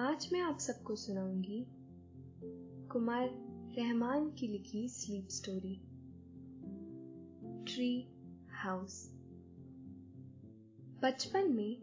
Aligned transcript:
आज 0.00 0.30
मैं 0.32 0.40
आप 0.40 0.58
सबको 0.58 0.96
सुनाऊँगी 0.96 1.66
कुमार 2.92 3.28
रहमान 3.78 4.30
की 4.30 4.48
लिखी 4.48 4.88
स्लीप 4.88 5.28
स्टोरी 5.28 5.82
ट्री 7.44 8.08
हाउस 8.64 9.10
बचपन 11.02 11.52
में 11.52 11.76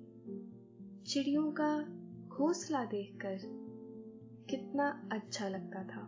चिड़ियों 1.07 1.51
का 1.51 1.83
घोंसला 2.27 2.85
देखकर 2.85 3.37
कितना 4.49 5.09
अच्छा 5.11 5.47
लगता 5.47 5.83
था। 5.83 6.07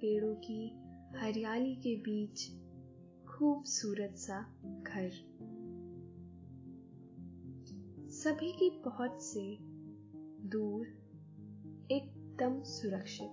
पेड़ों 0.00 0.34
की 0.34 0.82
हरियाली 1.16 1.76
के 1.76 1.96
बीच 1.96 2.50
खूबसूरत 3.26 4.14
सा 4.16 4.54
घर। 4.64 5.10
सभी 8.10 8.52
की 8.52 8.70
पहुँच 8.70 9.22
से 9.22 9.75
दूर, 10.46 10.86
एकदम 11.90 12.62
सुरक्षित। 12.62 13.30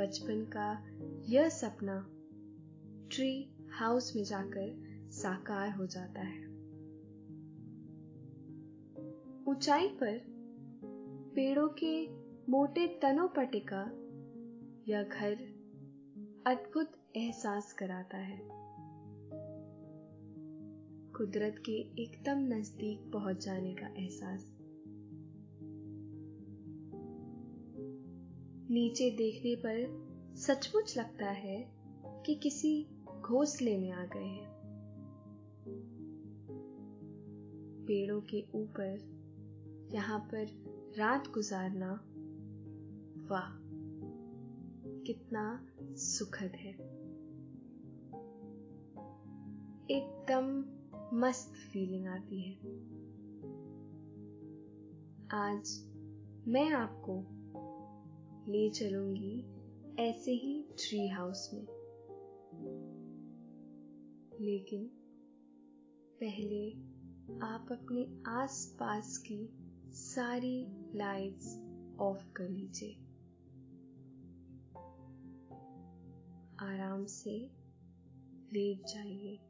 बचपन 0.00 0.44
का 0.56 0.86
यह 1.28 1.48
सपना 1.48 2.10
ट्री 3.10 3.54
हाउस 3.72 4.16
में 4.16 4.24
जाकर 4.24 4.82
साकार 5.10 5.70
हो 5.70 5.86
जाता 5.86 6.20
है। 6.20 6.44
ऊंचाई 9.48 9.88
पर 9.88 10.20
पेड़ों 11.34 11.68
के 11.68 12.08
मोटे 12.50 12.86
तनों 12.86 13.28
पर 13.28 13.44
टिका 13.44 13.90
यह 14.88 15.02
घर 15.02 15.32
अद्भुत 16.46 16.92
एहसास 17.16 17.72
कराता 17.72 18.18
है। 18.18 18.59
कुदरत 21.20 21.62
के 21.66 21.72
एकदम 21.72 22.38
नज़दीक 22.38 23.10
पहुँच 23.12 23.44
जाने 23.44 23.74
का 23.74 23.86
एहसास। 23.86 24.56
नीचे 28.70 29.10
देखने 29.10 29.54
पर 29.56 30.08
सचमुच 30.36 30.98
लगता 30.98 31.26
है 31.26 31.72
कि 32.26 32.34
किसी 32.34 32.86
घोंसले 33.20 33.78
में 33.78 33.90
आ 33.90 34.04
गए 34.04 34.24
हैं। 34.24 34.50
पेड़ों 37.86 38.20
के 38.20 38.44
ऊपर 38.54 38.98
यहाँ 39.92 40.18
पर 40.18 40.46
रात 40.98 41.28
गुजारना, 41.28 41.92
वाह, 43.30 43.50
कितना 45.02 45.66
सुखद 45.96 46.52
है। 46.56 46.72
एकदम 49.90 50.79
मस्त 50.94 51.52
फीलिंग 51.54 52.06
आती 52.06 52.40
है। 52.40 52.56
आज 55.30 55.90
मैं 56.48 56.70
आपको 56.70 57.24
ले 58.52 58.70
चलूँगी 58.70 59.44
ऐसे 59.98 60.32
ही 60.32 60.62
ट्री 60.62 61.08
हाउस 61.08 61.50
में। 61.54 61.66
लेकिन 64.40 64.90
पहले 66.20 66.72
आप 67.46 67.68
अपने 67.72 68.22
आसपास 68.26 69.18
की 69.18 69.48
सारी 69.92 70.66
लाइट्स 70.94 71.60
ऑफ़ 72.00 72.32
कर 72.32 72.48
लीजिए। 72.48 72.94
आराम 76.60 77.04
से 77.06 77.50
लेट 78.52 78.86
जाइए। 78.86 79.49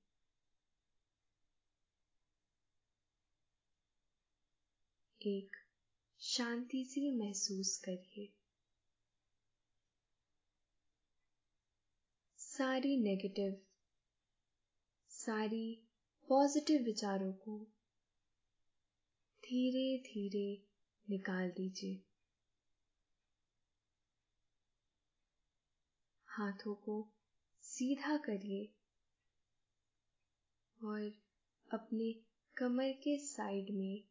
एक 5.27 5.55
शांति 6.19 6.85
सी 6.85 7.11
महसूस 7.11 7.77
करिए। 7.77 8.33
सारी 12.37 12.97
नेगेटिव 12.97 13.61
सारी 15.09 15.87
पॉजिटिव 16.29 16.81
विचारों 16.81 17.33
को 17.33 17.59
धीरे 19.43 19.97
धीरे 19.97 20.65
निकाल 21.09 21.49
दीजिए। 21.49 22.03
हाथों 26.27 26.75
को 26.75 27.09
सीधा 27.61 28.17
करिए 28.17 28.73
और 30.83 31.11
अपने 31.73 32.15
कमर 32.57 32.91
के 32.91 33.17
साइड 33.17 33.69
में 33.69 34.10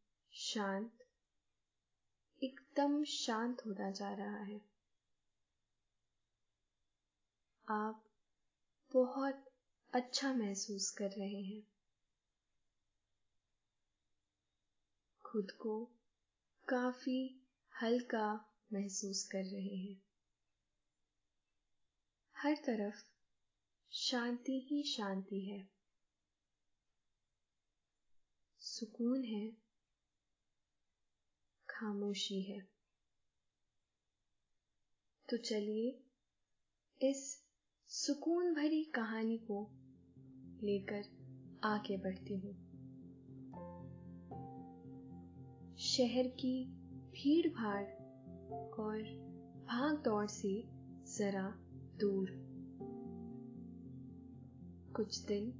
शांत, 0.33 0.97
एकदम 2.43 3.03
शांत 3.03 3.57
होता 3.65 3.91
जा 3.91 4.13
रहा 4.13 4.43
है। 4.43 4.61
आप 7.69 8.03
बहुत 8.93 9.45
अच्छा 9.93 10.33
महसूस 10.33 10.91
कर 10.91 11.09
रहे 11.09 11.41
हैं। 11.41 11.63
खुद 15.25 15.51
को 15.51 15.85
काफ़ी 16.67 17.47
हल्का 17.81 18.55
महसूस 18.73 19.29
कर 19.31 19.43
रहे 19.43 19.77
हैं। 19.77 20.01
हर 22.37 22.55
तरफ़ 22.55 23.03
शांति 23.91 24.67
ही 24.71 24.83
शांति 24.83 25.45
है। 25.45 25.69
सुकून 28.59 29.23
है। 29.23 29.60
खामोशी 31.81 32.41
है। 32.41 32.67
तो 35.29 35.37
चलिए 35.37 36.03
इस 37.09 37.43
सुकून 37.87 38.53
भरी 38.53 38.83
कहानी 38.83 39.37
को 39.37 39.71
लेकर 40.63 41.03
आगे 41.63 41.97
बढ़ती 41.97 42.35
हूँ। 42.35 42.53
शहर 45.77 46.27
की 46.27 46.65
भीड़ 47.11 47.53
भाड़ 47.53 47.85
और 48.53 49.03
भाग 49.69 50.03
दौड़ 50.03 50.27
से 50.27 50.63
जरा 51.17 51.55
दूर। 51.99 52.29
कुछ 54.95 55.25
दिन 55.25 55.53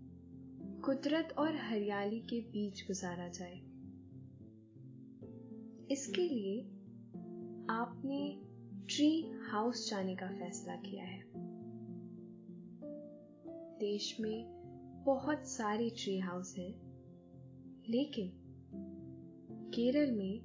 कुदरत 0.86 1.36
और 1.38 1.56
हरियाली 1.56 2.20
के 2.20 2.42
बीच 2.42 2.88
गुजारा 2.88 3.28
जाए। 3.28 3.71
इसके 5.92 6.22
लिए 6.22 6.62
आपने 7.70 8.42
ट्री 8.86 9.32
हाउस 9.50 9.90
जाने 9.90 10.16
का 10.16 10.28
फैसला 10.28 10.76
किया 10.76 11.04
है। 11.04 11.24
देश 13.80 14.18
में 14.20 14.46
बहुत 15.06 15.48
सारे 15.48 15.90
ट्री 15.90 16.20
हाउस 16.20 16.56
हैं, 16.58 16.74
लेकिन 17.90 18.32
केरल 19.74 20.12
में 20.12 20.42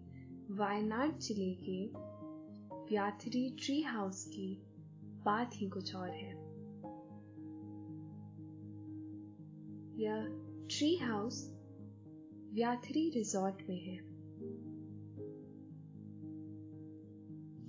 वायनाड 0.50 1.18
ज़िले 1.18 1.54
के 1.54 1.86
व्याथरी 2.94 3.50
ट्री 3.50 3.82
हाउस 3.82 4.24
की 4.24 4.62
बात 5.02 5.50
ही 5.54 5.68
कुछ 5.68 5.94
और 5.94 6.10
है। 6.10 6.32
यह 9.96 10.26
ट्री 10.70 10.96
हाउस 10.96 11.52
व्याथरी 12.52 13.10
रिजॉर्ट 13.10 13.68
में 13.68 13.84
है। 13.84 14.15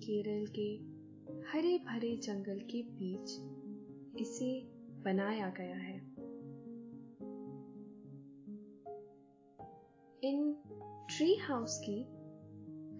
केरल 0.09 0.45
के 0.59 0.98
हरे 1.50 1.77
भरे 1.77 2.18
जंगल 2.18 2.59
के 2.59 2.83
बीच 2.83 3.31
इसे 4.21 4.69
बनाया 5.04 5.50
गया 5.50 5.75
है। 5.75 5.98
इन 10.24 10.54
ट्री 11.09 11.36
हाउस 11.36 11.80
की 11.89 12.04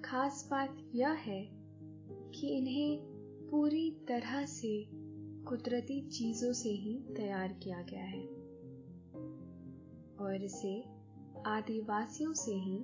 खास 0.01 0.48
बात 0.51 0.77
यह 0.95 1.09
है 1.09 1.50
कि 2.36 2.57
इन्हें 2.57 3.00
पूरी 3.50 3.92
तरह 3.92 4.45
से 4.45 4.86
कुदरती 5.44 6.10
चीज़ों 6.10 6.53
से 6.53 6.69
ही 6.69 7.00
तैयार 7.18 7.60
किया 7.63 7.81
गया 7.81 8.03
है 8.03 8.27
और 10.18 10.44
इसे 10.44 10.81
आदिवासियों 11.45 12.33
से 12.33 12.51
ही 12.51 12.77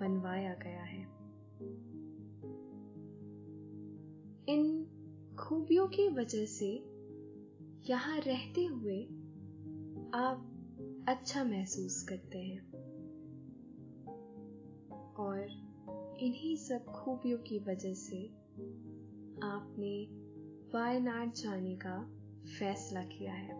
बनवाया 0.00 0.54
गया 0.54 0.82
है। 0.82 1.19
इन 4.50 4.86
खूबियों 5.40 5.86
की 5.86 6.08
वजह 6.08 6.44
से 6.46 6.68
यहाँ 7.90 8.20
रहते 8.20 8.64
हुए 8.64 9.02
आप 10.14 10.46
अच्छा 11.08 11.44
महसूस 11.44 12.06
करते 12.08 12.38
हैं। 12.38 12.60
और 15.14 15.40
इन्हीं 16.20 16.56
सब 16.56 16.84
खूबियों 16.84 17.38
की 17.38 17.58
वजह 17.58 17.94
से 17.94 18.26
आपने 19.42 20.06
वायनाड 20.74 21.32
जाने 21.32 21.76
का 21.76 22.10
फैसला 22.58 23.04
किया 23.04 23.32
है। 23.32 23.52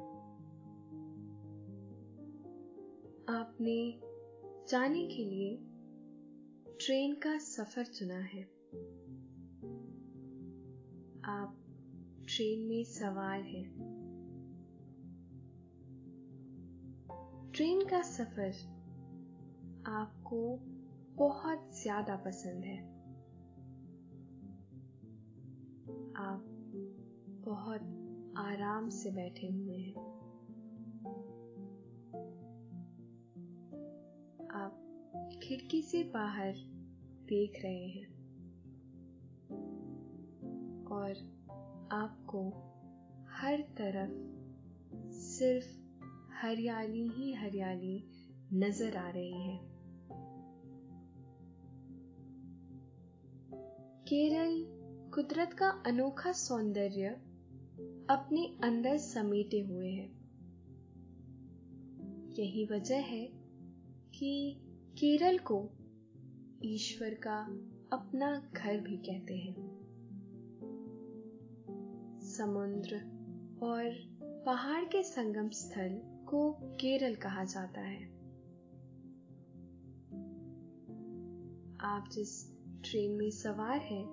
आपने 3.29 4.01
जाने 4.69 5.07
के 5.07 5.25
लिए 5.25 5.57
ट्रेन 6.81 7.15
का 7.15 7.39
सफ़र 7.39 7.85
चुना 7.85 8.19
है। 8.19 8.61
आप 11.25 11.57
ट्रेन 12.29 12.69
में 12.69 12.85
सवार 12.85 13.41
हैं। 13.41 13.71
ट्रेन 17.55 17.81
का 17.81 18.03
सफ़र 18.03 18.53
आपको 19.87 20.59
बहुत 21.17 21.83
ज़्यादा 21.83 22.17
पसंद 22.17 22.65
है। 22.65 22.79
आप 26.17 26.45
बहुत 27.45 27.81
आराम 28.37 28.89
से 28.89 29.11
बैठे 29.11 29.47
हुए 29.47 29.77
हैं। 29.77 29.95
आप 34.51 34.87
खिड़की 35.43 35.83
से 35.83 36.03
बाहर 36.05 36.53
देख 37.29 37.61
रहे 37.65 37.89
हैं। 37.89 38.20
और 41.01 41.13
आपको 41.93 42.51
हर 43.31 43.61
तरफ़ 43.61 44.31
सिर्फ़ 45.13 45.81
हरियाली 46.33 47.09
ही 47.09 47.33
हरियाली 47.33 48.05
नज़र 48.53 48.97
आ 48.97 49.11
रही 49.11 49.43
है। 49.43 49.59
केरल 54.09 54.65
कुदरत 55.15 55.53
का 55.53 55.69
अनोखा 55.87 56.33
सौंदर्य 56.33 57.09
अपने 58.11 58.59
अंदर 58.65 58.97
समेटे 58.99 59.61
हुए 59.61 59.91
है। 59.91 60.21
यही 62.39 62.69
वजह 62.73 62.99
है 62.99 63.27
कि 64.15 64.57
केरल 64.99 65.39
को 65.39 65.71
ईश्वर 66.65 67.15
का 67.15 67.39
अपना 67.93 68.51
घर 68.57 68.81
भी 68.81 68.97
कहते 68.97 69.35
हैं। 69.37 69.80
समुद्र 72.31 72.97
और 73.63 74.11
पहाड़ 74.47 74.85
के 74.85 75.03
संगम 75.03 75.49
स्थल 75.49 76.01
को 76.29 76.53
केरल 76.53 77.15
कहा 77.15 77.45
जाता 77.45 77.81
है। 77.81 78.05
आप 81.81 82.09
जिस 82.13 82.53
ट्रेन 82.85 83.13
में 83.13 83.31
सवार 83.31 83.79
हैं, 83.79 84.05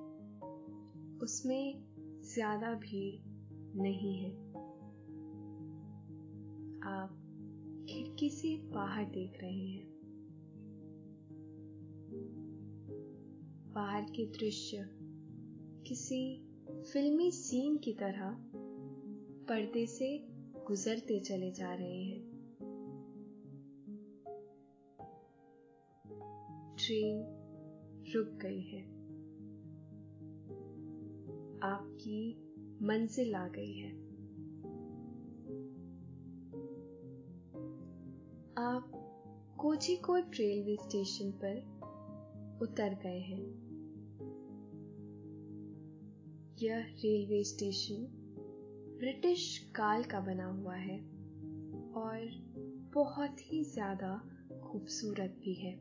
उसमें 1.17 1.83
ज़्यादा 2.23 2.73
भीड़ 2.73 3.15
नहीं 3.81 4.17
है। 4.17 4.31
आप 6.87 7.09
खिड़की 7.89 8.29
से 8.29 8.57
बाहर 8.57 9.05
देख 9.05 9.37
रहे 9.41 9.67
हैं। 9.67 9.87
बाहर 13.73 14.01
के 14.01 14.25
दृश्य 14.25 14.89
किसी 15.87 16.46
फिल्मी 16.93 17.31
सीन 17.31 17.77
की 17.77 17.93
तरह 17.93 18.37
पर्दे 19.49 19.87
से 19.87 20.27
गुजरते 20.67 21.19
चले 21.19 21.51
जा 21.51 21.73
रहे 21.73 22.03
हैं। 22.03 22.21
ट्रेन 26.77 27.19
रुक 28.15 28.27
गई 28.27 28.61
है। 28.61 28.81
आपकी 31.59 32.53
मंजिल 32.85 33.35
आ 33.35 33.47
गई 33.47 33.73
है। 33.73 33.91
आप 38.57 38.91
कोझिकोड 39.59 40.23
रेलवे 40.35 40.75
स्टेशन 40.75 41.31
पर 41.31 41.77
उतर 42.61 42.93
गए 43.03 43.19
हैं। 43.19 43.66
यह 46.61 46.77
रेलवे 46.77 47.43
स्टेशन 47.43 48.07
ब्रिटिश 48.99 49.57
काल 49.75 50.03
का 50.03 50.19
बना 50.19 50.45
हुआ 50.45 50.75
है 50.75 50.97
और 51.91 52.29
बहुत 52.93 53.35
ही 53.41 53.63
ज़्यादा 53.63 54.17
खूबसूरत 54.63 55.37
भी 55.39 55.53
है। 55.53 55.73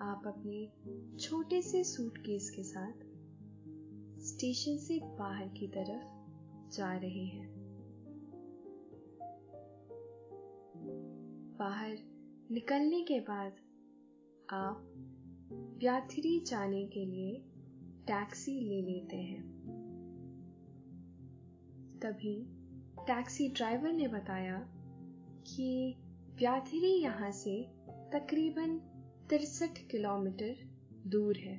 आप 0.00 0.22
अपने 0.26 0.72
छोटे 1.18 1.62
से 1.62 1.84
सूटकेस 1.84 2.50
के 2.50 2.62
साथ 2.62 2.92
स्टेशन 4.22 4.76
से 4.76 5.00
बाहर 5.04 5.48
की 5.48 5.68
तरफ़ 5.68 6.76
जा 6.76 6.96
रहे 6.96 7.24
हैं। 7.24 7.48
बाहर 11.58 11.96
निकलने 12.50 13.02
के 13.02 13.20
बाद 13.20 13.52
आप 14.50 14.94
व्याथिरी 15.52 16.40
जाने 16.40 16.86
के 16.86 17.04
लिए 17.04 17.44
टैक्सी 18.06 18.60
ले 18.60 18.82
लेते 18.82 19.16
हैं। 19.16 19.58
तभी 22.02 22.46
टैक्सी 22.98 23.48
ड्राइवर 23.48 23.92
ने 23.92 24.08
बताया 24.08 24.68
कि 25.46 25.96
व्याथिरी 26.34 27.02
यहाँ 27.02 27.30
से 27.30 27.62
तकरीबन 27.88 28.78
तिरसठ 29.30 29.90
किलोमीटर 29.90 30.56
दूर 31.06 31.36
है। 31.36 31.58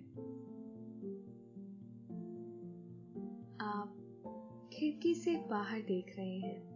आप 3.61 3.95
खिड़की 4.73 5.15
से 5.15 5.35
बाहर 5.35 5.81
देख 5.81 6.15
रहे 6.17 6.39
हैं। 6.39 6.69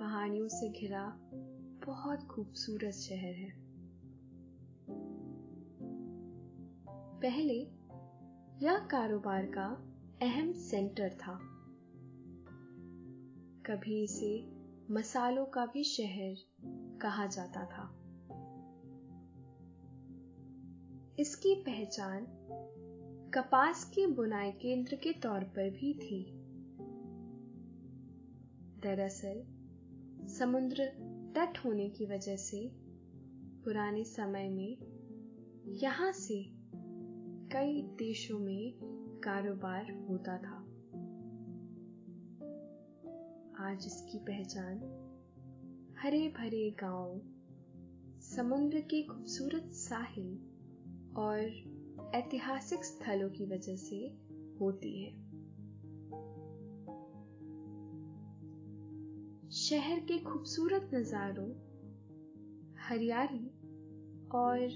पहाड़ियों 0.00 0.48
से 0.48 0.68
घिरा 0.68 1.20
बहुत 1.86 2.22
खूबसूरत 2.22 2.94
शहर 2.94 3.34
है। 3.34 3.67
पहले, 7.22 7.62
यह 8.64 8.78
कारोबार 8.78 9.46
का 9.46 9.94
अहम 10.22 10.52
सेंटर 10.52 11.08
था। 11.08 11.38
कभी 13.66 14.04
इसे 14.04 14.46
मसालों 14.90 15.46
का 15.46 15.66
भी 15.66 15.84
शहर 15.84 16.36
कहा 17.02 17.26
जाता 17.26 17.64
था। 17.64 17.94
इसकी 21.18 21.54
पहचान 21.54 22.26
कपास 23.34 23.84
की 23.84 24.06
बुनाई 24.06 24.52
केंद्र 24.52 24.96
के 24.96 25.12
तौर 25.12 25.40
पर 25.40 25.70
भी 25.70 25.94
थी। 25.94 26.32
दरअसल, 28.80 29.44
समुद्र 30.28 30.84
तट 31.36 31.58
होने 31.64 31.90
की 31.90 32.06
वजह 32.06 32.36
से 32.36 32.77
पुराने 33.68 34.04
समय 34.04 34.48
में 34.48 34.76
यहाँ 35.76 36.12
से 36.12 36.44
कई 37.52 37.82
देशों 37.82 38.38
में 38.38 38.74
कारोबार 39.24 40.06
होता 40.08 40.38
था। 40.38 40.56
आज 43.64 43.86
इसकी 43.86 44.18
पहचान 44.18 44.76
हरे 45.98 46.28
भरे 46.28 46.70
गाँव, 46.70 47.20
समुद्र 48.20 48.80
के 48.80 49.02
खूबसूरत 49.02 49.72
साहिल 49.72 50.38
और 51.16 51.40
ऐतिहासिक 52.14 52.84
स्थलों 52.84 53.30
की 53.30 53.46
वजह 53.46 53.76
से 53.76 54.16
होती 54.60 55.02
है। 55.02 55.10
शहर 59.50 60.00
के 60.00 60.18
खूबसूरत 60.18 60.90
नजारों, 60.94 61.68
हरियाली 62.78 63.47
और 64.34 64.68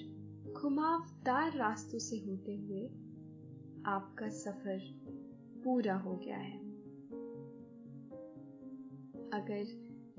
घुमावदार 0.53 1.57
रास्तों 1.57 1.99
से 1.99 2.17
होते 2.19 2.57
हुए 2.57 2.87
आपका 3.87 4.29
सफ़र 4.29 4.79
पूरा 5.65 5.97
हो 5.97 6.17
गया 6.17 6.37
है। 6.37 6.59
अगर 9.33 9.65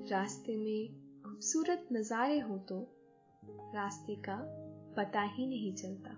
रास्ते 0.10 0.58
में 0.58 1.04
खूबसूरत 1.22 1.88
नजारे 1.92 2.40
हो 2.40 2.58
तो 2.58 2.96
रास्ते 3.46 4.16
का 4.16 4.38
पता 4.98 5.22
ही 5.22 5.48
नहीं 5.48 5.75
चलता। 5.75 6.10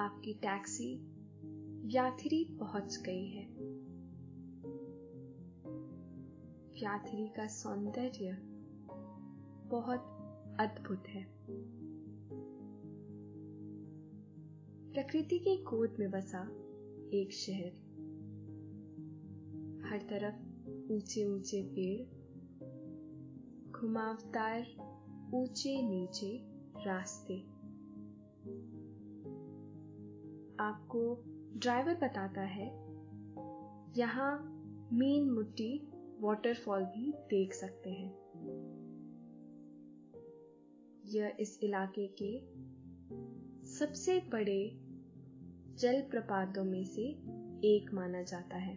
आपकी 0.00 0.34
टैक्सी 0.34 1.12
यात्री 1.94 2.56
पहुँच 2.60 3.02
गई 3.06 3.26
है। 3.26 3.44
यात्री 6.76 7.28
का 7.28 7.46
सौंदर्य 7.46 8.55
बहुत 9.70 10.00
अद्भुत 10.60 11.08
है। 11.08 11.26
प्रकृति 14.92 15.38
की 15.38 15.56
गोद 15.56 15.96
में 15.98 16.10
बसा 16.10 16.42
एक 17.12 17.28
शहर। 17.32 17.86
हर 19.88 19.98
तरफ़ 19.98 20.56
ऊँचे 20.92 21.24
ऊँचे 21.24 21.62
पेड़, 21.62 22.16
घुमावदार 23.72 24.66
ऊँचे 25.34 25.82
नीचे 25.82 26.44
रास्ते। 26.86 27.40
आपको 30.60 31.24
ड्राइवर 31.58 31.94
बताता 31.94 32.40
है, 32.40 32.66
यहाँ 33.98 34.62
मीन 34.92 35.30
मुट्टी 35.30 35.88
वाटरफॉल 36.20 36.82
भी 36.82 37.12
देख 37.12 37.52
सकते 37.52 37.90
हैं। 37.90 38.25
यह 41.08 41.36
इस 41.40 41.60
इलाके 41.62 42.06
के 42.22 42.40
सबसे 43.66 44.20
बड़े 44.20 44.80
जलप्रपातों 45.74 46.64
में 46.64 46.84
से 46.84 47.02
एक 47.64 47.90
माना 47.94 48.22
जाता 48.22 48.56
है। 48.56 48.74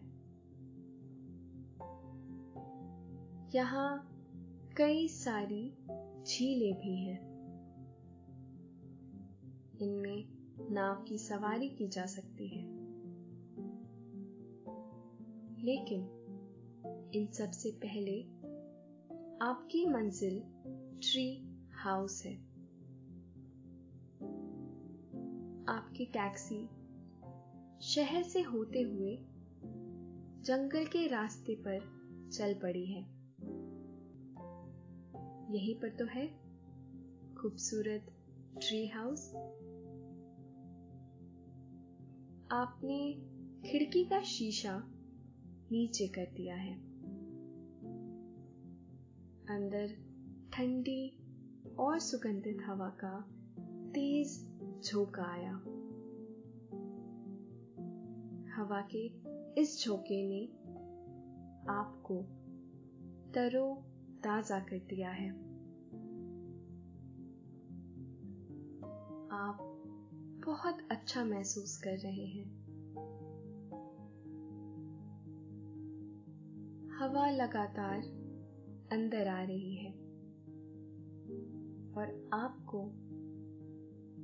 यहाँ 3.56 4.16
कई 4.78 5.08
सारी 5.08 5.78
झीलें 6.24 6.74
भी 6.74 6.96
हैं। 6.96 7.30
इनमें 9.82 10.28
नाव 10.74 11.04
की 11.04 11.18
सवारी 11.18 11.70
की 11.70 11.88
जा 11.88 12.06
सकती 12.06 12.48
है। 12.48 12.80
लेकिन 15.66 16.02
इन 17.14 17.28
सबसे 17.28 17.72
पहले 17.72 18.22
आपकी 19.42 19.86
मंजिल 19.86 20.40
ट्री 21.02 21.49
हाउस 21.84 22.26
है। 22.26 22.36
आपकी 25.68 26.06
टैक्सी 26.06 26.68
शहर 27.82 28.24
से 28.24 28.42
होते 28.42 28.82
हुए 28.82 29.18
जंगल 30.44 30.86
के 30.86 31.08
रास्ते 31.08 31.56
पर 31.56 31.80
चल 32.34 32.54
पड़ी 32.54 32.86
है। 32.86 33.02
यहीं 35.56 35.76
पर 35.76 35.90
तो 35.90 36.06
है 36.06 36.28
खूबसूरत 37.36 38.12
ट्री 38.58 38.88
हाउस 38.88 39.36
आपने 42.52 43.14
खिड़की 43.70 44.06
का 44.06 44.22
शीशा 44.22 44.84
नीचे 45.72 46.08
कर 46.08 46.26
दिया 46.26 46.56
है। 46.56 46.74
अंदर 49.50 49.88
ठंडी 50.54 51.19
और 51.78 52.00
सुगंधित 52.00 52.58
हवा 52.66 52.90
का 52.90 53.30
तेज 53.92 54.50
झोंका 54.84 55.24
आया। 55.24 55.54
हवा 58.56 58.88
के 58.96 59.30
इस 59.62 59.86
झोंके 59.86 60.30
ने 60.30 60.46
आपको 61.70 62.22
तरो 63.34 63.84
ताज़ा 64.24 64.60
कर 64.60 64.80
दिया 64.80 65.10
है। 65.10 65.30
आप 69.32 69.58
बहुत 70.46 70.78
अच्छा 70.92 71.26
महसूस 71.26 71.78
कर 71.78 71.98
रहे 71.98 72.26
हैं। 72.26 72.60
हवा 77.00 77.30
लगातार 77.30 78.00
अंदर 78.92 79.28
आ 79.28 79.44
रही 79.44 79.76
है। 79.76 80.09
और 82.00 82.30
आपको 82.34 82.82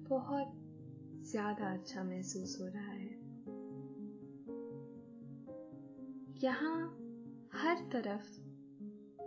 बहुत 0.10 0.54
ज़्यादा 1.32 1.74
अच्छा 1.74 2.04
महसूस 2.04 2.58
हो 2.62 2.68
रहा 2.68 2.92
है। 2.92 3.26
यहाँ 6.44 6.98
हर 7.54 7.90
तरफ़ 7.92 8.40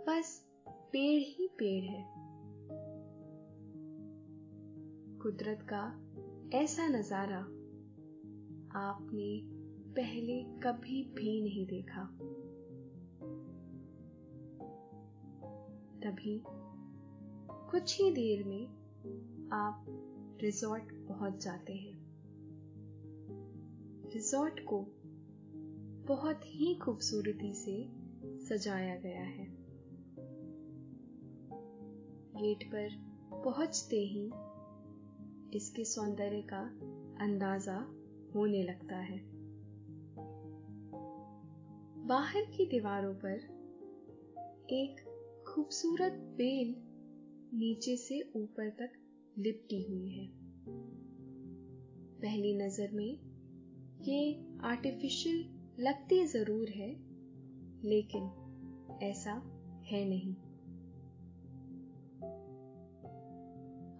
बस 0.09 0.47
पेड़ 0.67 1.21
ही 1.21 1.47
पेड़ 1.47 1.83
है। 1.85 2.03
कुदरत 5.19 5.59
का 5.73 5.83
ऐसा 6.57 6.87
नज़ारा 6.87 7.39
आपने 8.79 9.41
पहले 9.93 10.43
कभी 10.59 11.03
भी 11.03 11.41
नहीं 11.41 11.65
देखा। 11.65 12.03
तभी 16.03 16.43
कुछ 17.69 18.01
ही 18.01 18.11
देर 18.11 18.43
में 18.43 18.67
आप 19.53 19.85
रिजॉर्ट 20.41 20.83
पहुँच 20.83 21.43
जाते 21.43 21.73
हैं। 21.73 21.99
रिजॉर्ट 24.13 24.59
को 24.59 24.85
बहुत 26.07 26.41
ही 26.45 26.75
खूबसूरती 26.75 27.53
से 27.53 27.89
सजाया 28.45 28.95
गया 28.95 29.21
है। 29.21 29.45
गेट 32.35 32.67
पर 32.67 32.89
पहुँचते 33.43 33.95
ही 33.95 34.25
इसके 35.57 35.85
सौंदर्य 35.85 36.41
का 36.41 36.61
अंदाज़ा 37.25 37.77
होने 38.35 38.63
लगता 38.63 38.95
है। 38.95 39.21
बाहर 42.07 42.41
की 42.41 42.65
दीवारों 42.65 43.13
पर 43.13 43.35
एक 44.69 44.95
खूबसूरत 45.47 46.11
बेल 46.11 46.88
नीचे 47.53 47.97
से 47.97 48.31
ऊपर 48.35 48.69
तक 48.69 48.91
लिपटी 49.37 49.81
हुई 49.81 50.09
है। 50.09 50.29
पहली 52.21 52.53
नज़र 52.57 52.91
में 52.91 53.19
ये 54.01 54.45
आर्टिफिशियल 54.61 55.59
लगती 55.79 56.25
ज़रूर 56.25 56.69
है, 56.69 56.89
लेकिन 57.83 58.23
ऐसा 59.03 59.31
है 59.85 60.05
नहीं। 60.09 60.35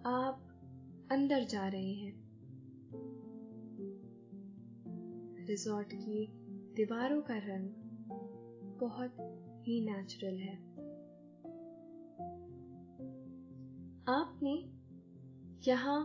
आप 0.04 0.46
अंदर 1.12 1.44
जा 1.44 1.68
रहे 1.68 1.92
हैं। 1.94 2.12
रिजॉर्ट 5.46 5.88
की 5.92 6.26
दीवारों 6.74 7.22
का 7.22 7.38
रंग 7.38 7.70
बहुत 8.80 9.16
ही 9.66 9.80
नेचुरल 9.80 10.38
है। 10.38 10.70
आपने 14.10 14.70
यहाँ 15.70 16.04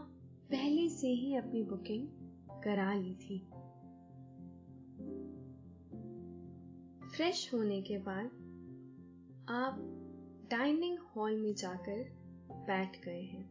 पहले 0.51 0.89
से 0.89 1.07
ही 1.07 1.35
अपनी 1.35 1.63
बुकिंग 1.63 2.07
करा 2.63 2.93
ली 2.93 3.15
थी। 3.15 3.39
फ्रेश 7.09 7.53
होने 7.53 7.81
के 7.81 7.97
बाद 7.97 8.25
आप 9.49 9.75
डाइनिंग 10.51 10.99
हॉल 10.99 11.37
में 11.37 11.55
जाकर 11.55 12.03
बैठ 12.51 13.05
गए 13.05 13.21
हैं। 13.21 13.49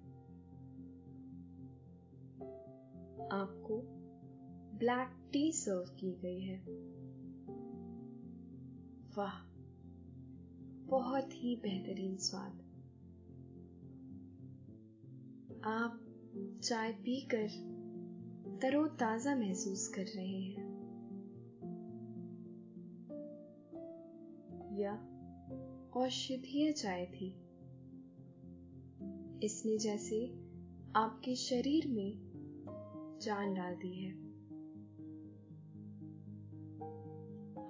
आपको 3.33 3.81
ब्लैक 4.79 5.31
टी 5.33 5.53
सर्व 5.53 5.97
की 6.01 6.13
गई 6.13 6.41
है। 6.41 6.59
वाह, 9.17 9.45
बहुत 10.87 11.29
ही 11.33 11.57
बेहतरीन 11.57 12.17
स्वाद। 12.17 12.64
आप 15.67 16.01
चाय 16.65 16.93
पीकर 16.93 17.49
तरोताजा 18.63 19.37
महसूस 19.37 19.89
कर 19.89 20.03
रहे 20.03 20.41
हैं। 20.41 20.65
यह 24.77 24.95
औषधीय 26.01 26.73
चाय 26.73 27.07
थी। 27.07 27.29
इसने 29.47 29.79
जैसे 29.79 30.27
आपके 30.97 31.35
शरीर 31.35 31.89
में 31.89 32.13
जान 33.23 33.55
डाल 33.55 33.75
दी 33.75 34.05
है। 34.05 34.13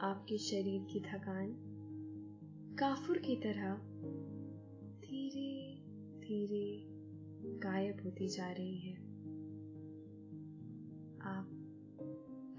आपके 0.00 0.38
शरीर 0.38 0.84
की 0.84 1.00
थकान 1.00 1.56
काफुर 2.78 3.18
की 3.18 3.36
तरह 3.36 3.74
धीरे 5.00 5.74
धीरे 6.20 6.93
गायब 7.46 8.00
होती 8.04 8.28
जा 8.28 8.52
रही 8.52 8.78
है। 8.78 8.96
आप 11.20 11.50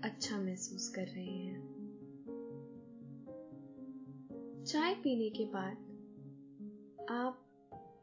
अच्छा 0.04 0.39
महसूस 0.39 0.89
कर 0.89 1.08
रहे 1.08 1.38
हैं। 1.38 1.75
चाय 4.65 4.96
पीने 4.96 5.30
के 5.30 5.46
बाद 5.46 5.77
आप 7.10 7.46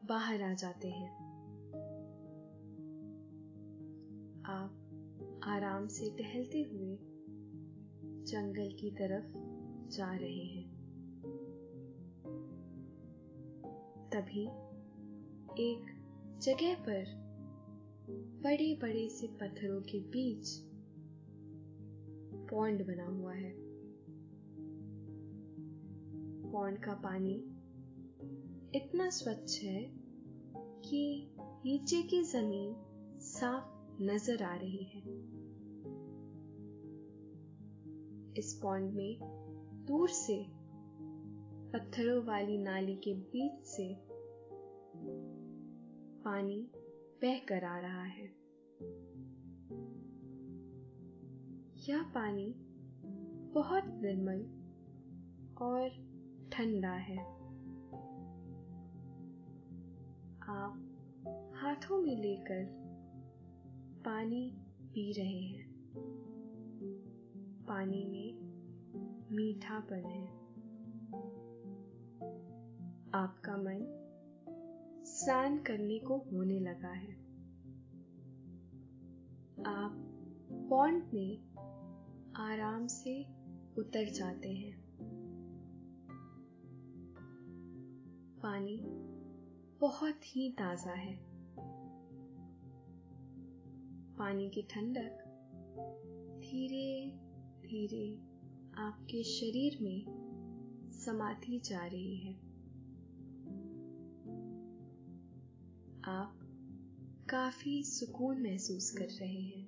बाहर 0.05 0.41
आ 0.41 0.53
जाते 0.53 0.87
हैं। 0.87 1.33
आप 4.45 4.79
आराम 5.43 5.87
से 5.87 6.09
टहलते 6.09 6.61
हुए 6.61 6.97
जंगल 8.23 8.77
की 8.79 8.91
तरफ़ 8.91 9.33
जा 9.89 10.15
रहे 10.15 10.45
हैं। 10.45 10.83
तभी 14.13 14.43
एक 15.63 15.92
जगह 16.43 16.75
पर 16.75 17.05
बड़े 18.43 18.79
बड़े 18.81 19.09
से 19.09 19.27
पत्थरों 19.27 19.81
के 19.81 19.99
बीच 19.99 20.49
पौंड 22.49 22.87
बना 22.87 23.05
हुआ 23.05 23.33
है। 23.33 23.53
पौंड 26.51 26.77
का 26.77 26.93
पानी 26.93 27.35
इतना 28.75 29.09
स्वच्छ 29.09 29.63
है 29.63 29.91
कि 30.85 31.31
नीचे 31.39 32.01
की 32.01 32.23
ज़मीन 32.23 32.75
साफ़ 33.19 34.03
नज़र 34.03 34.43
आ 34.43 34.55
रही 34.55 34.83
है। 34.83 35.01
इस 38.37 38.59
पौंड 38.63 38.93
में 38.93 39.17
दूर 39.87 40.09
से 40.09 40.45
पत्थरों 41.73 42.23
वाली 42.23 42.57
नाली 42.57 42.95
के 42.95 43.13
बीच 43.13 43.65
से 43.65 44.12
पानी 46.25 46.71
बह 47.21 47.39
कर 47.39 47.63
आ 47.63 47.79
रहा 47.79 48.03
है। 48.03 48.25
यह 51.89 52.03
पानी 52.03 52.55
बहुत 53.53 53.83
निर्मल 53.85 54.39
और 55.65 55.89
ठंडा 56.51 56.91
है। 56.91 57.17
आप 60.49 60.89
हाथों 61.55 62.01
में 62.01 62.17
लेकर 62.17 62.65
पानी 64.05 64.57
पी 64.81 65.11
रहे 65.11 65.41
हैं। 65.41 65.73
पानी 67.67 68.05
में 68.05 68.39
मीठापन 69.31 70.05
है। 70.05 70.27
आपका 73.13 73.57
मन 73.57 74.02
स्नान 75.23 75.57
करने 75.57 75.99
को 75.99 76.17
होने 76.17 76.59
लगा 76.59 76.91
है। 76.91 77.13
आप 79.65 79.93
पॉन्ड 80.69 81.03
में 81.13 81.53
आराम 82.35 82.87
से 82.87 83.23
उतर 83.77 84.11
जाते 84.13 84.49
हैं। 84.49 84.83
पानी 88.43 88.81
बहुत 89.81 90.35
ही 90.35 90.51
ताज़ा 90.51 90.91
है। 90.91 91.19
पानी 94.15 94.49
की 94.49 94.61
ठंडक 94.61 95.19
धीरे 96.39 97.11
धीरे 97.67 98.15
आपके 98.77 99.23
शरीर 99.23 99.77
में 99.81 100.05
समाती 100.91 101.59
जा 101.59 101.85
रही 101.85 102.17
है। 102.17 102.42
आप 106.05 106.39
काफ़ी 107.29 107.83
सुकून 107.83 108.43
महसूस 108.43 108.91
कर 108.91 109.05
रहे 109.05 109.41
हैं। 109.41 109.67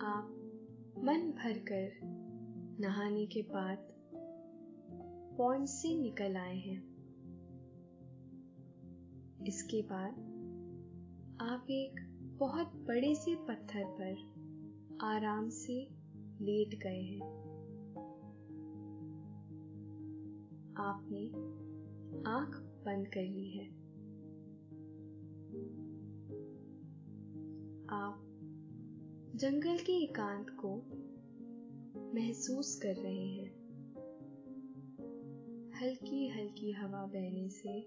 आप 0.00 0.24
मन 1.04 1.30
भरकर 1.30 1.92
नहाने 2.80 3.26
के 3.26 3.42
बाद 3.42 3.78
पॉइंट 5.38 5.68
से 5.68 5.98
निकल 5.98 6.36
आए 6.36 6.56
हैं। 6.56 6.82
इसके 9.46 9.82
बाद 9.82 10.10
आप 11.40 11.66
एक 11.70 12.00
बहुत 12.38 12.66
बड़े 12.66 13.14
से 13.14 13.34
पत्थर 13.34 13.84
पर 13.84 14.16
आराम 15.02 15.48
से 15.48 15.88
लेट 16.40 16.78
गए 16.82 17.02
हैं। 17.02 17.54
आपने 20.76 21.28
आँख 22.30 22.63
बंद 22.84 23.08
कर 23.08 23.22
ली 23.22 23.50
है। 23.50 23.66
आप 27.88 28.20
जंगल 29.36 29.78
के 29.78 29.92
एकांत 29.92 30.46
को 30.50 30.76
महसूस 32.14 32.80
कर 32.82 32.94
रहे 32.96 33.26
हैं। 33.26 33.64
हल्की 35.80 36.28
हल्की 36.28 36.72
हवा 36.72 37.06
बहने 37.06 37.48
से 37.48 37.80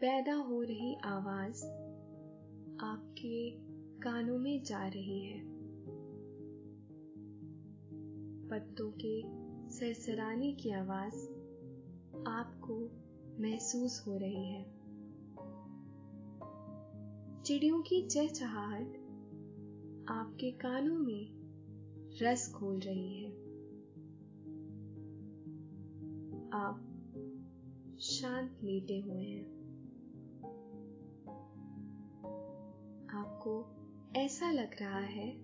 पैदा 0.00 0.34
हो 0.34 0.62
रही 0.62 0.94
आवाज़ 0.94 1.64
आपके 2.80 3.50
कानों 4.00 4.38
में 4.38 4.62
जा 4.64 4.88
रही 4.88 5.20
है। 5.20 5.40
पत्तों 8.48 8.92
के 9.04 9.22
सरसराने 9.70 10.52
की 10.52 10.70
आवाज़ 10.70 11.14
आपको 12.26 13.01
महसूस 13.40 14.04
हो 14.06 14.16
रही 14.16 14.48
है। 14.48 14.82
चिड़ियों 17.42 17.82
की 17.82 18.08
चहचहाहट 18.08 18.86
आपके 20.08 20.50
कानों 20.50 20.98
में 20.98 21.32
रस 22.22 22.52
खोल 22.52 22.80
रही 22.80 23.22
है। 23.22 23.30
आप 26.52 26.88
शांत 28.00 28.58
लेटे 28.62 29.00
हुए 29.00 29.24
हैं। 29.24 29.62
आपको 33.08 33.66
ऐसा 34.16 34.50
लग 34.50 34.70
रहा 34.80 35.00
है 35.00 35.36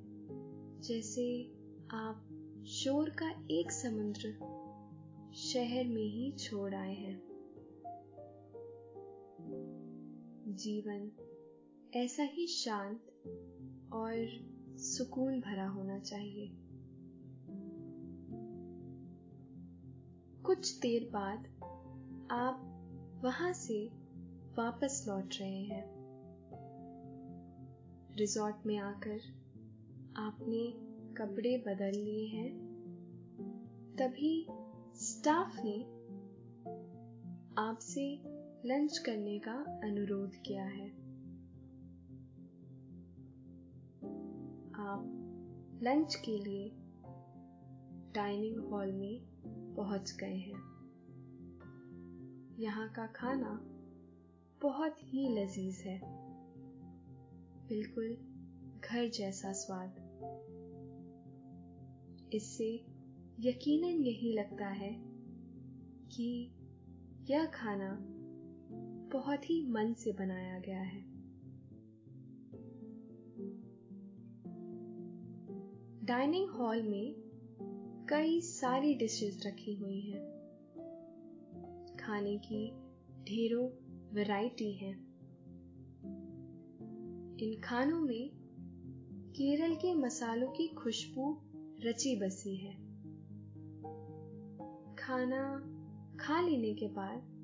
जैसे 0.80 1.54
आप 1.90 2.28
शोर 2.66 3.10
का 3.10 3.46
एक 3.50 3.72
समुद्र 3.72 4.32
शहर 5.34 5.88
में 5.88 6.04
ही 6.04 6.32
छोड़ 6.32 6.74
आए 6.74 6.94
हैं। 6.94 7.27
जीवन 10.56 11.10
ऐसा 11.94 12.22
ही 12.22 12.46
शांत 12.46 13.00
और 13.92 14.28
सुकून 14.78 15.40
भरा 15.40 15.68
होना 15.68 15.98
चाहिए। 15.98 16.50
कुछ 20.42 20.78
देर 20.78 21.10
बाद 21.12 21.38
आप 22.30 22.64
वहाँ 23.24 23.52
से 23.52 23.88
वापस 24.58 25.04
लौट 25.08 25.30
रहे 25.40 25.62
हैं। 25.62 25.98
रिजॉर्ट 28.16 28.56
में 28.66 28.78
आकर 28.78 29.20
आपने 30.16 30.72
कपड़े 31.14 31.58
बदल 31.58 31.90
लिए 31.90 32.26
हैं। 32.26 32.68
तभी 33.98 34.46
स्टाफ 34.94 35.56
ने 35.64 35.82
आपसे 37.58 38.37
लंच 38.66 38.98
करने 38.98 39.38
का 39.38 39.52
अनुरोध 39.84 40.32
किया 40.46 40.64
है। 40.64 40.90
आप 44.74 45.14
लंच 45.82 46.14
के 46.14 46.38
लिए 46.38 46.72
डाइनिंग 48.12 48.56
हॉल 48.56 48.92
में 48.92 49.20
पहुँच 49.74 50.16
गए 50.20 50.36
हैं। 50.36 50.58
यहाँ 52.58 52.92
का 52.92 53.06
खाना 53.06 53.60
बहुत 54.62 54.96
ही 55.02 55.28
लजीज 55.28 55.76
है। 55.76 56.00
बिल्कुल 57.68 58.16
घर 58.80 59.08
जैसा 59.08 59.52
स्वाद। 59.52 59.94
इससे 62.32 62.84
यकीनन 63.40 64.02
यही 64.02 64.32
लगता 64.32 64.66
है 64.66 64.92
कि 66.08 66.50
यह 67.30 67.46
खाना 67.46 68.14
बहुत 69.12 69.50
ही 69.50 69.66
मन 69.66 69.94
से 69.94 70.12
बनाया 70.12 70.58
गया 70.58 70.80
है। 70.80 71.18
डाइनिंग 76.04 76.50
हॉल 76.50 76.82
में 76.82 77.14
कई 78.08 78.40
सारी 78.40 78.94
डिशेस 78.94 79.42
रखी 79.46 79.74
हुई 79.74 80.00
हैं। 80.00 80.38
खाने 82.00 82.38
की 82.38 82.70
ढेरों 83.24 83.68
वैरायटी 84.14 84.72
है। 84.72 84.90
इन 87.40 87.60
खानों 87.64 88.00
में 88.00 88.30
केरल 89.36 89.74
के 89.74 89.94
मसालों 89.94 90.48
की 90.48 90.68
खुशबू 90.68 91.38
रची 91.84 92.16
बसी 92.16 92.56
है। 92.56 92.74
खाना 94.94 95.60
खा 96.20 96.40
लेने 96.40 96.74
के 96.74 96.88
बाद 96.88 97.37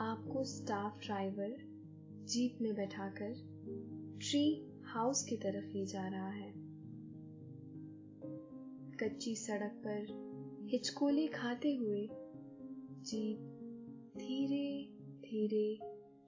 आपको 0.00 0.44
स्टाफ 0.44 1.00
ड्राइवर 1.00 1.56
जीप 2.24 2.58
में 2.60 2.74
बैठाकर 2.74 3.34
ट्री 4.20 4.70
हाउस 4.84 5.24
की 5.24 5.36
तरफ़ 5.36 5.64
ले 5.64 5.86
जा 5.86 6.08
रहा 6.08 6.30
है। 6.30 6.52
कच्ची 8.96 9.36
सड़क 9.36 9.82
पर 9.86 10.06
हिचकोले 10.70 11.26
खाते 11.26 11.74
हुए 11.74 12.08
जीप 13.00 13.38
धीरे 14.18 14.96
धीरे 15.20 15.78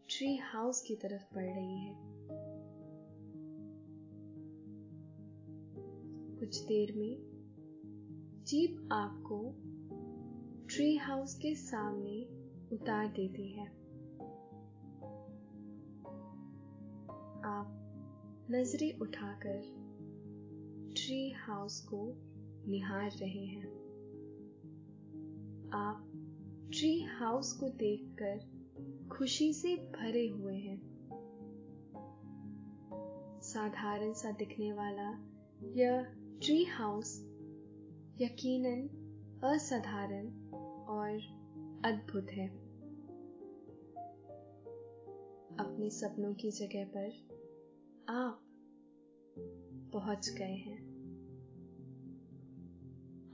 ट्री 0.08 0.36
हाउस 0.36 0.80
की 0.80 0.96
तरफ़ 0.96 1.34
बढ़ 1.34 1.46
रही 1.46 1.78
है। 1.78 1.94
कुछ 6.38 6.60
देर 6.60 6.96
में 6.96 7.18
जीप 8.46 8.88
आपको 8.92 9.54
ट्री 10.66 10.96
हाउस 10.96 11.34
के 11.34 11.54
सामने 11.54 12.39
उतार 12.72 13.08
देती 13.08 13.52
है। 13.52 13.66
आप 17.44 17.76
नज़रें 18.50 18.98
उठाकर 18.98 19.62
ट्री 20.96 21.30
हाउस 21.30 21.80
को 21.80 22.12
निहार 22.70 23.10
रहे 23.10 23.44
हैं। 23.46 23.68
आप 25.72 26.06
ट्री 26.72 27.00
हाउस 27.00 27.52
को 27.52 27.68
देखकर 27.68 28.60
खुशी 29.08 29.52
से 29.52 29.76
भरे 29.76 30.28
हुए 30.28 30.56
हैं। 30.56 30.90
साधारण 33.42 34.12
सा 34.12 34.30
दिखने 34.30 34.72
वाला 34.72 35.10
यह 35.62 36.02
ट्री 36.42 36.64
हाउस 36.64 37.20
यकीनन 38.20 38.88
असाधारण 39.44 40.26
और 40.84 41.39
अद्भुत 41.84 42.30
है। 42.30 42.48
अपने 45.56 45.90
सपनों 45.90 46.34
की 46.34 46.50
जगह 46.50 46.84
पर 46.84 47.12
आप 48.08 48.42
पहुँच 49.92 50.30
गए 50.30 50.54
हैं। 50.54 50.78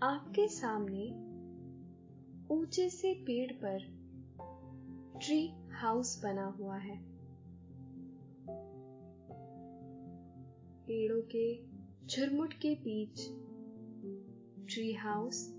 आपके 0.03 0.49
सामने 0.49 1.09
ऊँचे 2.55 2.91
से 2.91 3.15
पेड़ 3.15 3.53
पर 3.53 3.79
ट्री 5.21 5.53
हाउस 5.71 6.23
बना 6.23 6.47
हुआ 6.47 6.77
है। 6.77 7.03
पेड़ों 10.87 11.23
के 11.23 11.65
झुरमुट 12.07 12.53
के 12.53 12.75
बीच 12.75 13.27
ट्री 14.75 14.93
हाउस 14.93 15.55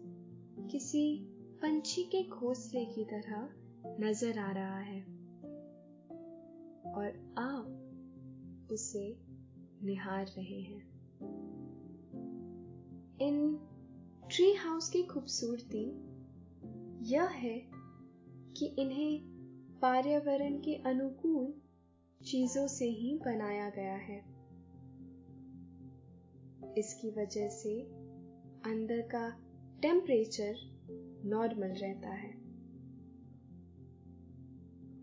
किसी 0.71 1.34
पंछी 1.62 2.04
के 2.04 2.24
घोंसले 2.24 2.86
की 2.86 3.06
तरह 3.06 3.50
नज़र 4.00 4.39
आ 4.39 4.52
रहा 4.52 4.80
है। 4.80 5.02
और 6.93 7.36
आप 7.38 7.84
उसे 8.72 9.17
निहार 9.84 10.26
रहे 10.28 10.62
हैं। 10.62 10.88
इन 13.22 13.60
ट्री 14.32 14.54
हाउस 14.54 14.89
की 14.89 15.04
खूबसूरती 15.04 15.91
यह 17.13 17.24
है 17.24 17.72
कि 18.58 18.65
इन्हें 18.65 19.22
पर्यावरण 19.82 20.58
के 20.58 20.76
अनुकूल 20.76 21.54
चीज़ों 22.26 22.67
से 22.67 22.86
ही 22.86 23.17
बनाया 23.17 23.70
गया 23.70 23.96
है। 23.96 24.38
इसकी 26.78 27.10
वजह 27.10 27.50
से 27.50 27.82
अंदर 28.65 29.02
का 29.02 29.30
टेम्परेचर 29.82 30.77
नॉर्मल 31.26 31.67
रहता 31.67 32.10
है। 32.10 32.47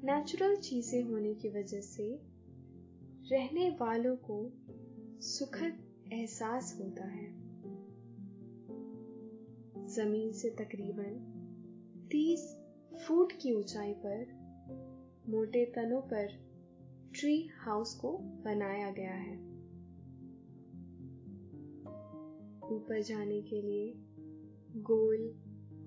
नेचुरल 0.05 0.57
चीज़ें 0.57 1.03
होने 1.03 1.35
की 1.35 1.49
वजह 1.49 1.81
से 1.81 2.21
रहने 3.33 3.71
वालों 3.71 4.17
को 4.17 4.53
सुखद 5.21 5.79
एहसास 6.13 6.79
होता 6.81 7.05
है। 7.05 7.45
ज़मीन 9.87 10.33
से 10.33 10.51
तकरीबन 10.51 11.31
30 12.11 12.61
फुट 12.99 13.33
की 13.33 13.53
ऊंचाई 13.53 13.95
पर 13.95 14.45
मोटे 15.29 15.65
तनों 15.65 16.01
पर 16.01 16.29
ट्री 17.15 17.49
हाउस 17.61 17.95
को 17.95 18.19
बनाया 18.19 18.91
गया 18.91 19.15
है। 19.15 19.37
ऊपर 22.71 23.03
जाने 23.03 23.43
के 23.43 23.63
लिए 23.63 23.95
गोल 24.83 25.44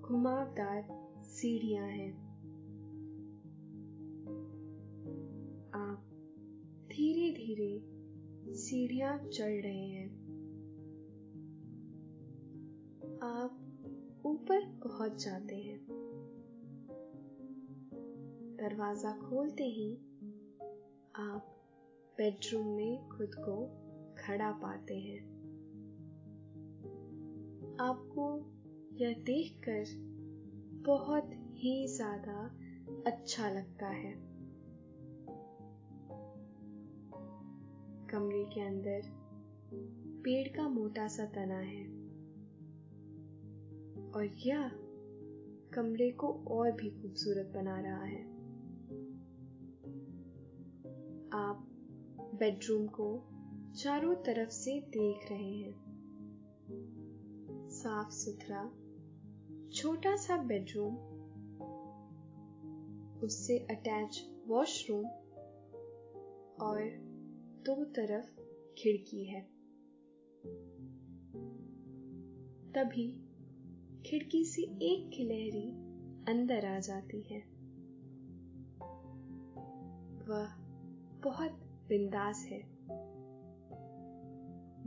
घुमावदार 0.08 0.88
सीढ़ियाँ 1.24 1.88
हैं। 1.88 2.12
आप 5.74 6.04
धीरे 6.88 7.32
धीरे 7.32 7.82
सीढ़ियाँ 8.54 9.18
चढ़ 9.18 9.62
रहे 9.62 9.88
हैं। 9.88 10.08
आप 13.22 13.50
ऊपर 14.24 14.64
पहुँच 14.64 15.24
जाते 15.24 15.56
हैं। 15.56 15.86
दरवाज़ा 18.60 19.12
खोलते 19.12 19.64
ही 19.64 19.94
आप 21.16 21.56
बेडरूम 22.18 22.66
में 22.66 23.08
खुद 23.08 23.30
को 23.34 23.66
खड़ा 24.18 24.52
पाते 24.52 24.98
हैं। 24.98 25.38
आपको 27.80 28.54
यह 29.00 29.12
देखकर 29.12 29.84
बहुत 30.86 31.30
ही 31.32 31.88
ज़्यादा 31.88 32.50
अच्छा 33.06 33.50
लगता 33.50 33.86
है। 33.86 34.12
कमरे 38.06 38.44
के 38.44 38.60
अंदर 38.60 39.02
पेड़ 40.24 40.48
का 40.48 40.68
मोटा 40.68 41.08
सा 41.08 41.24
तना 41.26 41.58
है 41.58 41.84
और 44.10 44.24
यह 44.46 44.70
कमरे 45.74 46.10
को 46.10 46.28
और 46.48 46.72
भी 46.72 46.90
खूबसूरत 46.90 47.52
बना 47.54 47.80
रहा 47.80 48.04
है। 48.04 48.22
आप 51.32 51.64
बेडरूम 52.34 52.86
को 52.86 53.28
चारों 53.76 54.14
तरफ़ 54.14 54.50
से 54.50 54.80
देख 54.80 55.30
रहे 55.30 55.52
हैं। 55.52 55.88
साफ़ 57.70 58.10
सुथरा 58.10 58.70
छोटा 59.72 60.16
सा 60.16 60.36
बेडरूम, 60.36 60.94
उससे 63.20 63.58
अटैच 63.58 64.30
वॉशरूम 64.46 65.06
और 66.66 66.98
दो 67.66 67.84
तरफ़ 67.84 68.40
खिड़की 68.78 69.24
है। 69.24 69.40
तभी 72.72 73.24
खिड़की 74.06 74.44
से 74.44 74.62
एक 74.62 75.10
खिलहरी 75.14 75.70
अंदर 76.32 76.66
आ 76.66 76.78
जाती 76.78 77.22
है। 77.22 77.40
वह 80.28 80.48
बहुत 81.22 81.52
बिंदास 81.88 82.44
है। 82.44 82.62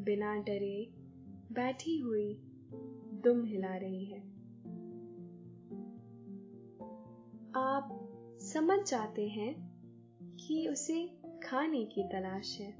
बिना 0.03 0.35
डरे 0.35 0.93
बैठी 1.51 1.97
हुई 1.97 2.41
दुम 3.23 3.45
हिला 3.45 3.75
रही 3.75 4.05
है। 4.05 4.30
आप 7.55 7.97
समझ 8.41 8.89
जाते 8.89 9.27
हैं 9.27 9.71
कि 10.39 10.67
उसे 10.67 11.07
खाने 11.43 11.85
की 11.85 12.03
तलाश 12.03 12.57
है। 12.59 12.71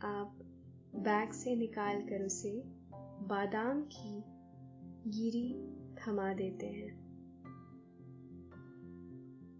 आप 0.00 0.38
बैग 0.96 1.32
से 1.32 1.56
निकालकर 1.56 2.24
उसे 2.26 2.62
बादाम 3.26 3.82
की 3.82 4.24
गिरी 5.10 5.54
थमा 5.94 6.34
देते 6.34 6.66
हैं 6.66 6.92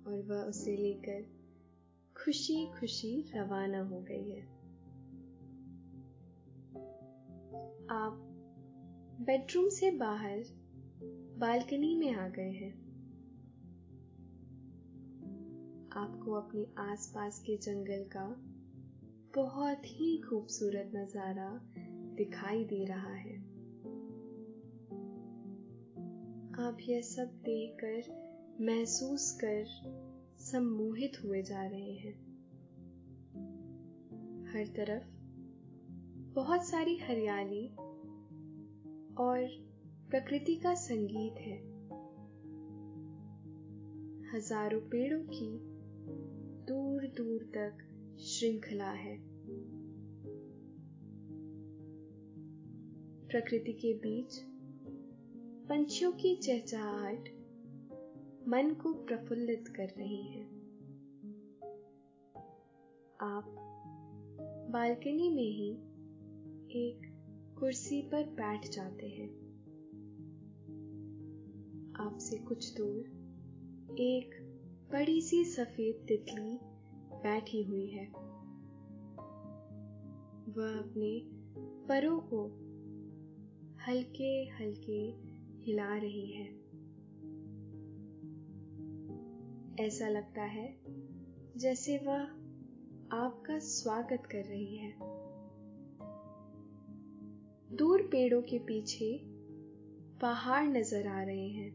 और 0.05 0.23
वह 0.23 0.43
उसे 0.43 0.77
लेकर 0.77 1.23
खुशी 2.25 2.67
खुशी 2.81 3.33
रवाना 3.37 3.81
हो 3.81 4.01
गई 4.01 4.31
है। 4.31 4.43
आप 7.91 8.27
बेडरूम 9.21 9.69
से 9.69 9.91
बाहर 9.91 10.60
बालकनी 11.39 11.97
में 11.97 12.15
आ 12.15 12.29
गए 12.29 12.51
हैं। 12.51 12.91
आपको 15.93 16.33
अपने 16.33 16.67
आसपास 16.79 17.39
के 17.39 17.57
जंगल 17.57 18.05
का 18.17 18.27
बहुत 19.37 19.83
ही 19.85 20.19
खूबसूरत 20.19 20.93
नज़ारा 20.95 21.61
दिखाई 22.17 22.65
दे 22.65 22.85
रहा 22.85 23.15
है। 23.15 23.37
आप 26.67 26.77
यह 26.89 27.03
सब 27.03 27.27
देखकर 27.27 28.31
महसूस 28.61 29.39
कर 29.45 29.65
सम्मोहित 30.41 31.13
हुए 31.25 31.43
जा 31.43 31.67
रहे 31.67 31.93
हैं। 31.93 32.31
हर 34.53 34.67
तरफ़ 34.67 35.05
बहुत 36.35 36.65
सारी 36.65 36.97
हरियाली 36.97 37.69
और 39.15 39.70
प्रकृति 40.11 40.55
का 40.55 40.75
संगीत 40.75 41.35
है। 41.41 41.57
हज़ारों 44.35 44.81
पेड़ों 44.81 45.21
की 45.21 45.59
दूर 46.67 47.07
दूर 47.07 47.43
तक 47.43 47.79
श्रृंखला 48.21 48.91
है। 48.91 49.17
प्रकृति 53.29 53.73
के 53.73 53.93
बीच 53.95 54.39
पंछियों 55.69 56.13
की 56.13 56.37
चहचहाहट 56.37 57.29
मन 58.49 58.77
को 58.83 58.93
प्रफुल्लित 58.93 59.69
कर 59.69 59.89
रही 59.99 60.23
है। 60.27 60.45
आप 63.21 63.55
बालकनी 64.71 65.29
में 65.29 65.51
ही 65.51 65.71
एक 66.81 67.07
कुर्सी 67.61 68.03
पर 68.03 68.25
बैठ 68.25 68.69
जाते 68.69 69.07
हैं। 69.07 69.50
आपसे 72.01 72.39
कुछ 72.39 72.77
दूर 72.77 73.07
एक 74.01 74.31
बड़ी 74.93 75.21
सी 75.21 75.45
सफ़ेद 75.45 76.05
तितली 76.09 76.59
बैठी 77.23 77.63
हुई 77.63 77.87
है। 77.87 78.07
वह 80.53 80.79
अपने 80.79 81.23
परों 81.89 82.21
को 82.21 82.47
हल्के 83.87 84.45
हल्के 84.45 85.15
हिला 85.67 85.97
रही 85.97 86.33
है। 86.33 86.47
ऐसा 89.87 90.09
लगता 90.09 90.43
है 90.43 90.81
जैसे 91.57 91.99
वह 91.99 92.21
आपका 93.13 93.59
स्वागत 93.59 94.23
कर 94.27 94.45
रही 94.45 94.77
है। 94.77 94.93
दूर 97.77 98.03
पेड़ों 98.03 98.43
के 98.43 98.59
पीछे 98.59 99.30
पहाड़ 100.21 100.65
नज़र 100.65 101.07
आ 101.07 101.23
रहे 101.23 101.49
हैं। 101.49 101.71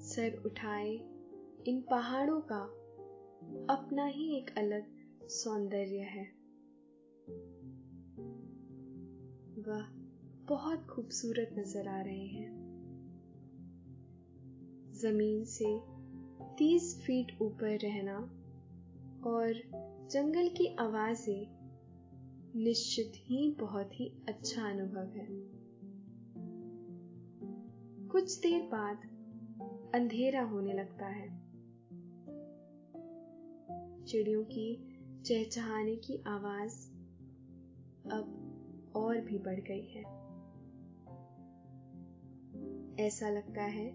सर 0.00 0.42
उठाए 0.46 0.94
इन 1.68 1.80
पहाड़ों 1.90 2.40
का 2.40 2.62
अपना 3.74 4.06
ही 4.06 4.36
एक 4.38 4.58
अलग 4.58 4.86
सौंदर्य 5.28 5.98
है। 5.98 6.24
वह 9.62 9.86
बहुत 10.48 10.86
खूबसूरत 10.86 11.54
नज़र 11.58 11.88
आ 11.88 12.00
रहे 12.00 12.26
हैं। 12.26 12.50
ज़मीन 14.94 15.44
से 15.44 15.78
तीस 16.58 17.02
फीट 17.02 17.38
ऊपर 17.42 17.78
रहना 17.78 18.18
और 19.30 19.52
जंगल 20.12 20.48
की 20.48 20.76
आवाज़ें 20.76 21.46
निश्चित 22.56 23.12
ही 23.16 23.56
बहुत 23.60 24.00
ही 24.00 24.12
अच्छा 24.28 24.70
अनुभव 24.70 25.08
है। 25.16 25.61
कुछ 28.12 28.38
देर 28.38 28.62
बाद 28.62 28.96
अंधेरा 29.94 30.42
होने 30.42 30.72
लगता 30.72 31.06
है। 31.06 31.28
चिड़ियों 34.04 34.44
की 34.44 34.98
चहचहाने 35.22 35.96
की 35.96 36.24
आवाज़ 36.26 36.90
अब 38.12 38.38
और 38.96 39.20
भी 39.20 39.38
बढ़ 39.38 39.60
गई 39.60 39.86
है। 39.86 40.02
ऐसा 43.06 43.30
लगता 43.30 43.62
है 43.62 43.92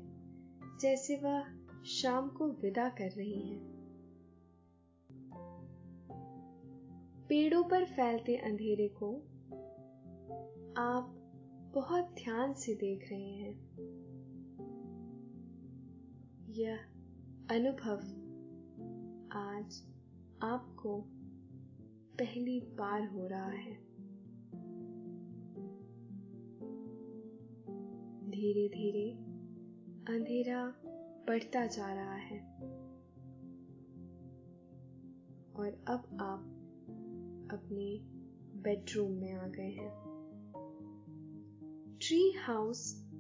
जैसे 0.80 1.15
वह 1.15 1.43
शाम 1.84 2.30
को 2.30 2.47
विदा 2.47 2.89
कर 2.89 3.10
रही 3.10 3.49
हैं। 3.49 3.62
पेड़ों 7.30 7.63
पर 7.63 7.86
फैलते 7.86 8.36
अंधेरे 8.36 8.88
को 8.88 9.15
आप 10.77 11.13
बहुत 11.73 12.06
ध्यान 12.06 12.53
से 12.53 12.75
देख 12.75 13.10
रहे 13.12 13.32
हैं। 13.32 13.67
यह 16.58 16.78
अनुभव। 17.52 17.98
आज 19.32 19.84
आपको 20.41 21.02
पहली 22.20 22.60
बार 22.60 23.08
हो 23.08 23.28
रहा 23.28 23.50
है। 23.50 23.76
धीरे 28.32 28.70
धीरे 28.70 29.12
अंधेरा 30.13 30.74
बढ़ता 31.28 31.65
जा 31.65 31.93
रहा 31.93 32.15
है। 32.15 32.39
और 35.56 35.86
अब 35.88 36.17
आप 36.22 36.39
अपने 37.52 38.00
बेडरूम 38.62 39.12
में 39.12 39.34
आ 39.34 39.48
गए 39.48 39.72
हैं। 39.72 39.91
ट्री 42.02 42.32
हाउस 42.32 43.12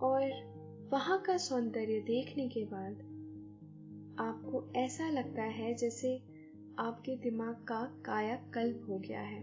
और 0.00 0.55
वहाँ 0.92 1.22
का 1.22 1.36
सौंदर्य 1.36 2.00
देखने 2.00 2.48
के 2.48 2.64
बाद 2.64 2.92
आपको 4.18 4.72
ऐसा 4.76 5.08
लगता 5.08 5.42
है 5.42 5.74
जैसे 5.74 6.18
आपके 6.78 7.16
दिमाग 7.16 7.54
का 7.54 8.02
कायाकल्प 8.04 8.86
हो 8.88 8.98
गया 8.98 9.20
है। 9.20 9.42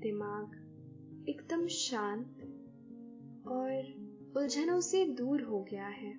दिमाग 0.00 0.52
एकदम 1.28 1.66
शांत 1.66 2.38
और 3.46 3.84
उलझनों 4.36 4.80
से 4.80 5.06
दूर 5.06 5.42
हो 5.42 5.62
गया 5.62 5.86
है। 5.86 6.14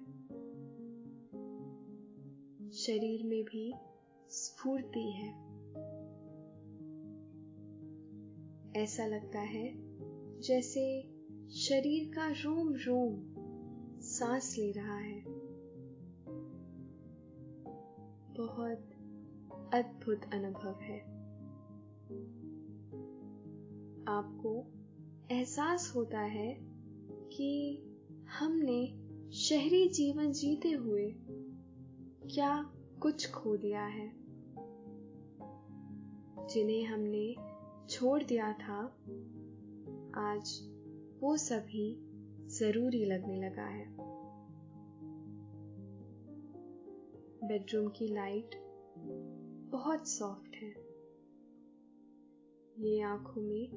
शरीर 2.72 3.24
में 3.24 3.44
भी 3.44 3.74
स्फूर्ति 4.30 5.12
है। 5.12 5.30
ऐसा 8.84 9.06
लगता 9.06 9.40
है 9.40 9.74
जैसे 10.40 11.17
शरीर 11.52 12.16
का 12.16 12.28
रोम 12.28 12.74
रोम 12.74 13.24
सांस 14.02 14.56
ले 14.58 14.72
रहा 14.72 14.98
है। 14.98 15.24
बहुत 18.38 18.80
अद्भुत 19.74 20.22
अनुभव 20.34 20.80
है। 20.80 21.00
आपको 24.08 24.66
एहसास 25.32 25.94
होता 25.96 26.20
है 26.20 26.58
कि 27.34 27.84
हमने 28.40 28.88
शहरी 29.32 29.90
जीवन 29.90 30.32
जीते 30.32 30.72
हुए 30.72 31.16
क्या 32.34 32.74
कुछ 33.02 33.32
खो 33.32 33.58
दिया 33.58 33.86
है। 33.86 34.12
जिन्हें 36.48 36.86
हमने 36.86 37.36
छोड़ 37.90 38.24
दिया 38.24 38.54
था, 38.54 38.84
आज 40.16 40.77
वो 41.20 41.38
सभी 41.38 41.98
ज़रूरी 42.48 43.06
लगने 43.06 43.50
लगा 43.50 43.66
है। 43.66 43.98
बेडरूम 47.48 47.90
की 47.90 48.08
लाइट 48.08 48.50
बहुत 49.72 50.08
सॉफ्ट 50.08 50.56
है। 50.56 50.74
ये 52.80 53.02
आँखों 53.02 53.42
में 53.42 53.70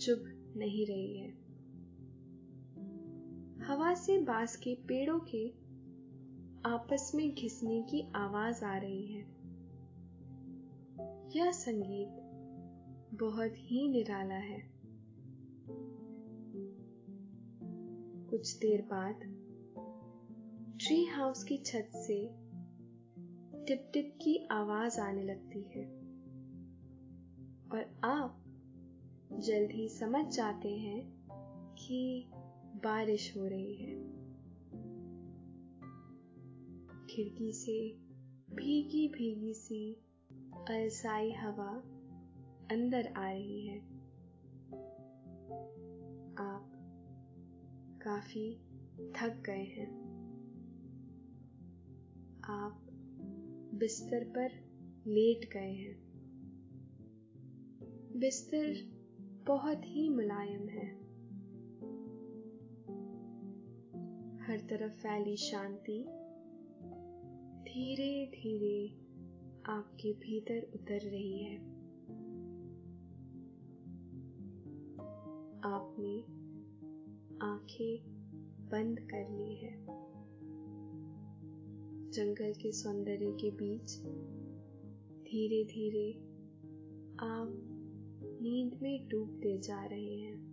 चुभ 0.00 0.24
नहीं 0.56 0.86
रही 0.86 1.16
है। 1.16 1.30
हवा 3.66 3.94
से 3.94 4.18
बाँस 4.18 4.56
के 4.56 4.74
पेड़ों 4.74 5.20
के 5.20 5.48
आपस 6.70 7.12
में 7.14 7.34
घिसने 7.34 7.82
की 7.82 8.12
आवाज़ 8.14 8.64
आ 8.64 8.76
रही 8.78 9.06
है। 9.06 9.22
यह 11.36 11.50
संगीत 11.52 12.08
बहुत 13.20 13.52
ही 13.56 13.88
निराला 13.88 14.34
है। 14.34 14.78
कुछ 18.30 18.58
देर 18.58 18.82
बाद 18.82 19.20
ट्री 20.80 21.04
हाउस 21.04 21.44
की 21.44 21.56
छत 21.58 21.90
से 21.96 22.28
टिप 23.66 23.90
टिप 23.92 24.18
की 24.22 24.48
आवाज़ 24.50 25.00
आने 25.00 25.22
लगती 25.22 25.62
है। 25.62 25.84
और 27.72 28.00
आप 28.04 28.44
जल्द 29.32 29.70
ही 29.70 29.88
समझ 29.88 30.34
जाते 30.36 30.68
हैं 30.68 31.26
कि 31.78 32.30
बारिश 32.76 33.36
हो 33.36 33.46
रही 33.46 33.74
है। 33.74 33.96
खिड़की 37.06 37.52
से 37.52 37.90
भीगी 38.56 39.08
भीगी 39.08 39.54
सी 39.54 39.96
अलसाई 40.68 41.32
हवा 41.32 41.82
अंदर 42.70 43.06
आ 43.16 43.30
रही 43.30 43.66
है। 43.66 43.97
काफ़ी 48.08 48.54
थक 49.16 49.42
गए 49.46 49.64
हैं। 49.64 49.88
आप 52.44 52.86
बिस्तर 53.74 54.24
पर 54.24 54.50
लेट 55.06 55.50
गए 55.52 55.72
हैं। 55.72 56.08
बिस्तर 58.16 58.74
बहुत 59.46 59.80
ही 59.84 60.08
मुलायम 60.08 60.68
है। 60.68 60.88
हर 64.38 64.60
तरफ़ 64.60 64.92
फैली 64.92 65.36
शांति। 65.36 66.02
धीरे 67.62 68.26
धीरे 68.26 68.88
आपके 69.66 70.12
भीतर 70.12 70.72
उतर 70.74 70.98
रही 70.98 71.44
है। 71.44 71.56
आपने 75.62 76.37
आँखें 77.42 78.02
बंद 78.68 79.00
कर 79.00 79.28
ली 79.30 79.54
है। 79.54 79.86
जंगल 82.10 82.52
के 82.52 82.72
सौंदर्य 82.72 83.32
के 83.40 83.50
बीच 83.50 83.98
धीरे 85.24 85.64
धीरे 85.64 86.12
आप 87.20 87.54
नींद 88.42 88.78
में 88.82 89.08
डूबते 89.08 89.58
जा 89.58 89.84
रहे 89.84 90.16
हैं। 90.16 90.47